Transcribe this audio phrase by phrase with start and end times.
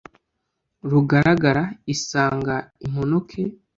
[0.89, 1.63] rugaragara
[1.93, 2.55] isanga
[2.85, 3.41] imponoke,